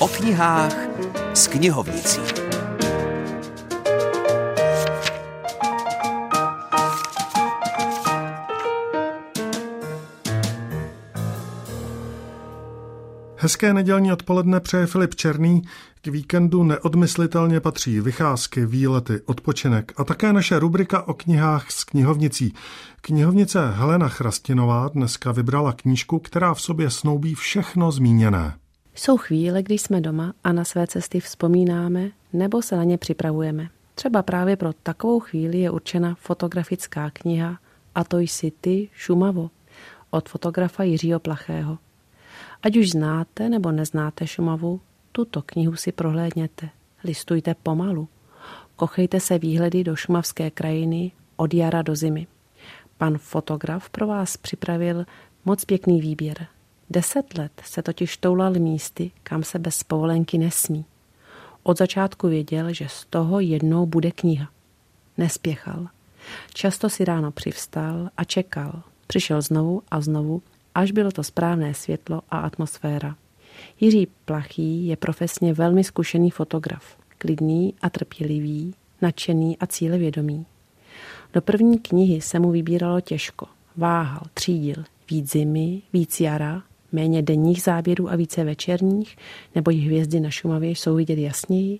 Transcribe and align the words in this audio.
O 0.00 0.08
knihách 0.08 0.76
s 1.34 1.46
knihovnicí. 1.46 2.20
Hezké 13.36 13.74
nedělní 13.74 14.12
odpoledne 14.12 14.60
přeje 14.60 14.86
Filip 14.86 15.14
Černý. 15.14 15.62
K 16.02 16.06
víkendu 16.06 16.64
neodmyslitelně 16.64 17.60
patří 17.60 18.00
vycházky, 18.00 18.66
výlety, 18.66 19.20
odpočinek 19.26 19.92
a 19.96 20.04
také 20.04 20.32
naše 20.32 20.58
rubrika 20.58 21.08
o 21.08 21.14
knihách 21.14 21.70
s 21.70 21.84
knihovnicí. 21.84 22.54
Knihovnice 23.00 23.70
Helena 23.70 24.08
Chrastinová 24.08 24.88
dneska 24.88 25.32
vybrala 25.32 25.72
knížku, 25.72 26.18
která 26.18 26.54
v 26.54 26.60
sobě 26.60 26.90
snoubí 26.90 27.34
všechno 27.34 27.92
zmíněné. 27.92 28.59
Jsou 28.94 29.16
chvíle, 29.16 29.62
kdy 29.62 29.78
jsme 29.78 30.00
doma 30.00 30.34
a 30.44 30.52
na 30.52 30.64
své 30.64 30.86
cesty 30.86 31.20
vzpomínáme 31.20 32.10
nebo 32.32 32.62
se 32.62 32.76
na 32.76 32.84
ně 32.84 32.98
připravujeme. 32.98 33.68
Třeba 33.94 34.22
právě 34.22 34.56
pro 34.56 34.72
takovou 34.72 35.20
chvíli 35.20 35.58
je 35.58 35.70
určena 35.70 36.14
fotografická 36.14 37.10
kniha 37.10 37.58
A 37.94 38.04
to 38.04 38.18
jsi 38.18 38.52
ty, 38.60 38.88
Šumavo, 38.94 39.50
od 40.10 40.28
fotografa 40.28 40.82
Jiřího 40.82 41.20
Plachého. 41.20 41.78
Ať 42.62 42.76
už 42.76 42.90
znáte 42.90 43.48
nebo 43.48 43.72
neznáte 43.72 44.26
Šumavu, 44.26 44.80
tuto 45.12 45.42
knihu 45.42 45.76
si 45.76 45.92
prohlédněte. 45.92 46.68
Listujte 47.04 47.54
pomalu. 47.54 48.08
Kochejte 48.76 49.20
se 49.20 49.38
výhledy 49.38 49.84
do 49.84 49.96
šumavské 49.96 50.50
krajiny 50.50 51.12
od 51.36 51.54
jara 51.54 51.82
do 51.82 51.96
zimy. 51.96 52.26
Pan 52.98 53.18
fotograf 53.18 53.90
pro 53.90 54.06
vás 54.06 54.36
připravil 54.36 55.04
moc 55.44 55.64
pěkný 55.64 56.00
výběr. 56.00 56.46
Deset 56.90 57.38
let 57.38 57.52
se 57.64 57.82
totiž 57.82 58.16
toulal 58.16 58.52
místy, 58.52 59.10
kam 59.22 59.42
se 59.42 59.58
bez 59.58 59.82
povolenky 59.82 60.38
nesmí. 60.38 60.84
Od 61.62 61.78
začátku 61.78 62.28
věděl, 62.28 62.72
že 62.72 62.88
z 62.88 63.04
toho 63.04 63.40
jednou 63.40 63.86
bude 63.86 64.10
kniha. 64.10 64.48
Nespěchal. 65.18 65.86
Často 66.54 66.88
si 66.88 67.04
ráno 67.04 67.30
přivstal 67.30 68.10
a 68.16 68.24
čekal. 68.24 68.82
Přišel 69.06 69.42
znovu 69.42 69.82
a 69.90 70.00
znovu, 70.00 70.42
až 70.74 70.90
bylo 70.90 71.10
to 71.10 71.22
správné 71.22 71.74
světlo 71.74 72.22
a 72.30 72.38
atmosféra. 72.38 73.16
Jiří 73.80 74.08
Plachý 74.24 74.86
je 74.86 74.96
profesně 74.96 75.54
velmi 75.54 75.84
zkušený 75.84 76.30
fotograf, 76.30 76.96
klidný 77.18 77.74
a 77.82 77.90
trpělivý, 77.90 78.74
nadšený 79.02 79.58
a 79.58 79.66
cílevědomý. 79.66 80.46
Do 81.32 81.40
první 81.42 81.78
knihy 81.78 82.20
se 82.20 82.38
mu 82.38 82.50
vybíralo 82.50 83.00
těžko. 83.00 83.46
Váhal, 83.76 84.22
třídil, 84.34 84.84
víc 85.10 85.32
zimy, 85.32 85.82
víc 85.92 86.20
jara, 86.20 86.62
méně 86.92 87.22
denních 87.22 87.62
záběrů 87.62 88.10
a 88.10 88.16
více 88.16 88.44
večerních, 88.44 89.16
nebo 89.54 89.70
jich 89.70 89.86
hvězdy 89.86 90.20
na 90.20 90.30
Šumavě 90.30 90.70
jsou 90.70 90.94
vidět 90.94 91.18
jasněji. 91.18 91.78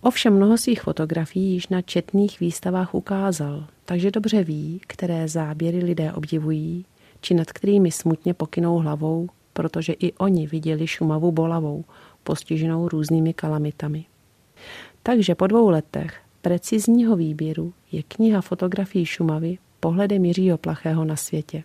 Ovšem 0.00 0.34
mnoho 0.36 0.58
svých 0.58 0.82
fotografií 0.82 1.52
již 1.52 1.68
na 1.68 1.82
četných 1.82 2.40
výstavách 2.40 2.94
ukázal, 2.94 3.66
takže 3.84 4.10
dobře 4.10 4.44
ví, 4.44 4.80
které 4.86 5.28
záběry 5.28 5.78
lidé 5.78 6.12
obdivují, 6.12 6.84
či 7.20 7.34
nad 7.34 7.52
kterými 7.52 7.90
smutně 7.90 8.34
pokynou 8.34 8.78
hlavou, 8.78 9.28
protože 9.52 9.92
i 9.92 10.12
oni 10.12 10.46
viděli 10.46 10.86
Šumavu 10.86 11.32
bolavou, 11.32 11.84
postiženou 12.24 12.88
různými 12.88 13.34
kalamitami. 13.34 14.04
Takže 15.02 15.34
po 15.34 15.46
dvou 15.46 15.68
letech 15.68 16.20
precizního 16.42 17.16
výběru 17.16 17.72
je 17.92 18.02
kniha 18.02 18.40
fotografií 18.40 19.06
Šumavy 19.06 19.58
pohledem 19.80 20.24
Jiřího 20.24 20.58
Plachého 20.58 21.04
na 21.04 21.16
světě. 21.16 21.62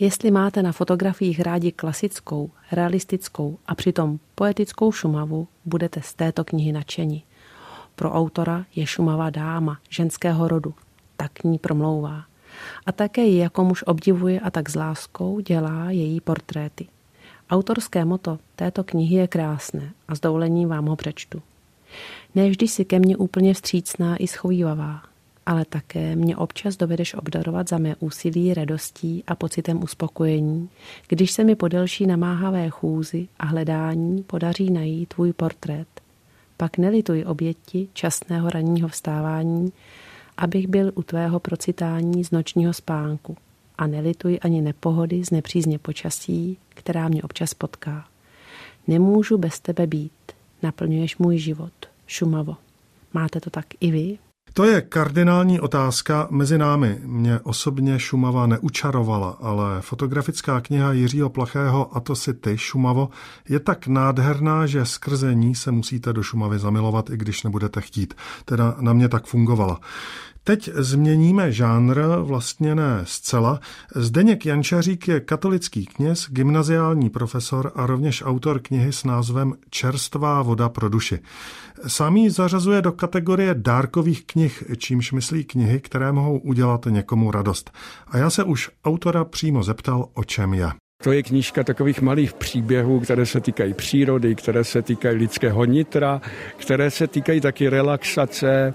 Jestli 0.00 0.30
máte 0.30 0.62
na 0.62 0.72
fotografiích 0.72 1.40
rádi 1.40 1.72
klasickou, 1.72 2.50
realistickou 2.72 3.58
a 3.66 3.74
přitom 3.74 4.18
poetickou 4.34 4.92
Šumavu, 4.92 5.48
budete 5.64 6.02
z 6.02 6.14
této 6.14 6.44
knihy 6.44 6.72
nadšeni. 6.72 7.22
Pro 7.94 8.12
autora 8.12 8.64
je 8.74 8.86
Šumava 8.86 9.30
dáma 9.30 9.78
ženského 9.90 10.48
rodu, 10.48 10.74
tak 11.16 11.44
ní 11.44 11.58
promlouvá 11.58 12.24
a 12.86 12.92
také 12.92 13.24
ji 13.24 13.38
jako 13.38 13.64
muž 13.64 13.82
obdivuje 13.82 14.40
a 14.40 14.50
tak 14.50 14.68
s 14.68 14.74
láskou 14.74 15.40
dělá 15.40 15.90
její 15.90 16.20
portréty. 16.20 16.86
Autorské 17.50 18.04
moto 18.04 18.38
této 18.56 18.84
knihy 18.84 19.16
je 19.16 19.28
krásné 19.28 19.92
a 20.08 20.14
s 20.14 20.20
dovolením 20.20 20.68
vám 20.68 20.86
ho 20.86 20.96
přečtu. 20.96 21.42
Nevždy 22.34 22.68
si 22.68 22.84
ke 22.84 22.98
mně 22.98 23.16
úplně 23.16 23.54
vstřícná 23.54 24.16
i 24.16 24.26
schovývavá, 24.26 25.02
ale 25.48 25.64
také 25.64 26.16
mě 26.16 26.36
občas 26.36 26.76
dovedeš 26.76 27.14
obdarovat 27.14 27.68
za 27.68 27.78
mé 27.78 27.96
úsilí, 27.96 28.54
radostí 28.54 29.24
a 29.26 29.34
pocitem 29.34 29.82
uspokojení, 29.82 30.68
když 31.08 31.30
se 31.30 31.44
mi 31.44 31.56
po 31.56 31.68
delší 31.68 32.06
namáhavé 32.06 32.70
chůzi 32.70 33.28
a 33.38 33.46
hledání 33.46 34.22
podaří 34.22 34.70
najít 34.70 35.14
tvůj 35.14 35.32
portrét. 35.32 35.88
Pak 36.56 36.78
nelituj 36.78 37.24
oběti 37.26 37.88
časného 37.92 38.50
ranního 38.50 38.88
vstávání, 38.88 39.72
abych 40.36 40.68
byl 40.68 40.92
u 40.94 41.02
tvého 41.02 41.40
procitání 41.40 42.24
z 42.24 42.30
nočního 42.30 42.72
spánku 42.72 43.36
a 43.78 43.86
nelituj 43.86 44.38
ani 44.42 44.62
nepohody 44.62 45.24
z 45.24 45.30
nepřízně 45.30 45.78
počasí, 45.78 46.58
která 46.68 47.08
mě 47.08 47.22
občas 47.22 47.54
potká. 47.54 48.04
Nemůžu 48.86 49.38
bez 49.38 49.60
tebe 49.60 49.86
být, 49.86 50.12
naplňuješ 50.62 51.18
můj 51.18 51.38
život. 51.38 51.72
Šumavo. 52.06 52.56
Máte 53.12 53.40
to 53.40 53.50
tak 53.50 53.66
i 53.80 53.90
vy? 53.90 54.18
To 54.52 54.64
je 54.64 54.80
kardinální 54.80 55.60
otázka 55.60 56.26
mezi 56.30 56.58
námi. 56.58 56.98
Mě 57.04 57.40
osobně 57.42 57.98
Šumava 57.98 58.46
neučarovala, 58.46 59.38
ale 59.40 59.80
fotografická 59.80 60.60
kniha 60.60 60.92
Jiřího 60.92 61.30
Plachého 61.30 61.96
A 61.96 62.00
to 62.00 62.16
si 62.16 62.34
ty, 62.34 62.58
Šumavo, 62.58 63.08
je 63.48 63.60
tak 63.60 63.86
nádherná, 63.86 64.66
že 64.66 64.84
skrze 64.84 65.34
ní 65.34 65.54
se 65.54 65.70
musíte 65.70 66.12
do 66.12 66.22
Šumavy 66.22 66.58
zamilovat, 66.58 67.10
i 67.10 67.16
když 67.16 67.42
nebudete 67.42 67.80
chtít. 67.80 68.14
Teda 68.44 68.76
na 68.80 68.92
mě 68.92 69.08
tak 69.08 69.26
fungovala. 69.26 69.80
Teď 70.48 70.70
změníme 70.74 71.52
žánr, 71.52 72.00
vlastně 72.20 72.74
ne 72.74 73.00
zcela. 73.04 73.60
Zdeněk 73.94 74.46
Jančařík 74.46 75.08
je 75.08 75.20
katolický 75.20 75.86
kněz, 75.86 76.26
gymnaziální 76.30 77.10
profesor 77.10 77.72
a 77.74 77.86
rovněž 77.86 78.22
autor 78.26 78.58
knihy 78.58 78.92
s 78.92 79.04
názvem 79.04 79.54
Čerstvá 79.70 80.42
voda 80.42 80.68
pro 80.68 80.88
duši. 80.88 81.18
Sám 81.86 82.16
ji 82.16 82.30
zařazuje 82.30 82.82
do 82.82 82.92
kategorie 82.92 83.54
dárkových 83.54 84.26
knih, 84.26 84.64
čímž 84.76 85.12
myslí 85.12 85.44
knihy, 85.44 85.80
které 85.80 86.12
mohou 86.12 86.38
udělat 86.38 86.86
někomu 86.88 87.30
radost. 87.30 87.70
A 88.06 88.18
já 88.18 88.30
se 88.30 88.44
už 88.44 88.70
autora 88.84 89.24
přímo 89.24 89.62
zeptal, 89.62 90.08
o 90.14 90.24
čem 90.24 90.54
je. 90.54 90.68
To 91.02 91.12
je 91.12 91.22
knížka 91.22 91.64
takových 91.64 92.00
malých 92.02 92.32
příběhů, 92.32 93.00
které 93.00 93.26
se 93.26 93.40
týkají 93.40 93.74
přírody, 93.74 94.34
které 94.34 94.64
se 94.64 94.82
týkají 94.82 95.16
lidského 95.16 95.64
nitra, 95.64 96.20
které 96.56 96.90
se 96.90 97.06
týkají 97.06 97.40
taky 97.40 97.68
relaxace, 97.68 98.74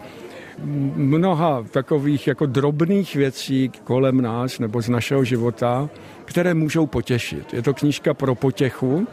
mnoha 0.95 1.65
takových 1.71 2.27
jako 2.27 2.45
drobných 2.45 3.15
věcí 3.15 3.71
kolem 3.83 4.21
nás 4.21 4.59
nebo 4.59 4.81
z 4.81 4.89
našeho 4.89 5.23
života, 5.23 5.89
které 6.25 6.53
můžou 6.53 6.85
potěšit. 6.85 7.53
Je 7.53 7.61
to 7.61 7.73
knížka 7.73 8.13
pro 8.13 8.35
potěchu, 8.35 9.07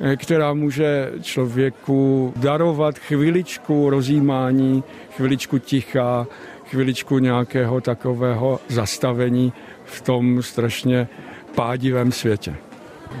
eh, 0.00 0.16
která 0.16 0.54
může 0.54 1.12
člověku 1.22 2.32
darovat 2.36 2.98
chviličku 2.98 3.90
rozjímání, 3.90 4.84
chviličku 5.16 5.58
ticha, 5.58 6.26
chviličku 6.64 7.18
nějakého 7.18 7.80
takového 7.80 8.60
zastavení 8.68 9.52
v 9.84 10.00
tom 10.00 10.42
strašně 10.42 11.08
pádivém 11.54 12.12
světě. 12.12 12.54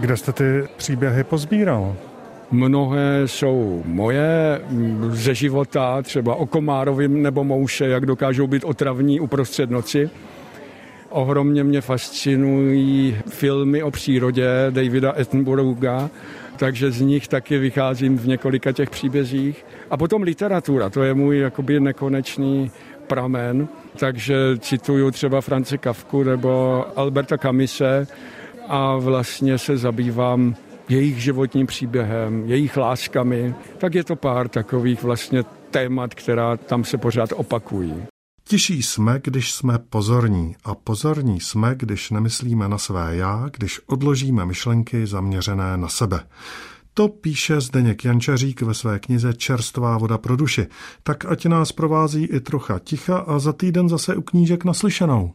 Kde 0.00 0.16
jste 0.16 0.32
ty 0.32 0.68
příběhy 0.76 1.24
pozbíral? 1.24 1.96
Mnohé 2.50 3.22
jsou 3.26 3.82
moje 3.86 4.60
ze 5.10 5.34
života, 5.34 6.02
třeba 6.02 6.34
o 6.34 6.46
Komárovým 6.46 7.22
nebo 7.22 7.44
Mouše, 7.44 7.86
jak 7.86 8.06
dokážou 8.06 8.46
být 8.46 8.64
otravní 8.64 9.20
uprostřed 9.20 9.70
noci. 9.70 10.10
Ohromně 11.10 11.64
mě 11.64 11.80
fascinují 11.80 13.16
filmy 13.28 13.82
o 13.82 13.90
přírodě 13.90 14.48
Davida 14.70 15.10
Attenborougha, 15.10 16.10
takže 16.56 16.90
z 16.90 17.00
nich 17.00 17.28
taky 17.28 17.58
vycházím 17.58 18.18
v 18.18 18.26
několika 18.26 18.72
těch 18.72 18.90
příbězích. 18.90 19.66
A 19.90 19.96
potom 19.96 20.22
literatura, 20.22 20.90
to 20.90 21.02
je 21.02 21.14
můj 21.14 21.38
jakoby 21.38 21.80
nekonečný 21.80 22.70
pramen, 23.06 23.68
takže 23.96 24.34
cituju 24.58 25.10
třeba 25.10 25.40
France 25.40 25.78
Kafku 25.78 26.22
nebo 26.22 26.84
Alberta 26.96 27.38
Camise 27.38 28.06
a 28.68 28.96
vlastně 28.96 29.58
se 29.58 29.76
zabývám 29.76 30.54
jejich 30.88 31.22
životním 31.22 31.66
příběhem, 31.66 32.44
jejich 32.46 32.76
láskami, 32.76 33.54
tak 33.78 33.94
je 33.94 34.04
to 34.04 34.16
pár 34.16 34.48
takových 34.48 35.02
vlastně 35.02 35.42
témat, 35.70 36.14
která 36.14 36.56
tam 36.56 36.84
se 36.84 36.98
pořád 36.98 37.30
opakují. 37.36 37.94
Tiší 38.48 38.82
jsme, 38.82 39.20
když 39.24 39.52
jsme 39.52 39.78
pozorní 39.78 40.56
a 40.64 40.74
pozorní 40.74 41.40
jsme, 41.40 41.74
když 41.74 42.10
nemyslíme 42.10 42.68
na 42.68 42.78
své 42.78 43.16
já, 43.16 43.48
když 43.52 43.80
odložíme 43.86 44.46
myšlenky 44.46 45.06
zaměřené 45.06 45.76
na 45.76 45.88
sebe. 45.88 46.20
To 46.94 47.08
píše 47.08 47.60
Zdeněk 47.60 48.04
Jančařík 48.04 48.62
ve 48.62 48.74
své 48.74 48.98
knize 48.98 49.34
Čerstvá 49.34 49.98
voda 49.98 50.18
pro 50.18 50.36
duši. 50.36 50.66
Tak 51.02 51.24
ať 51.24 51.46
nás 51.46 51.72
provází 51.72 52.24
i 52.24 52.40
trocha 52.40 52.78
ticha 52.78 53.18
a 53.18 53.38
za 53.38 53.52
týden 53.52 53.88
zase 53.88 54.16
u 54.16 54.22
knížek 54.22 54.64
naslyšenou. 54.64 55.32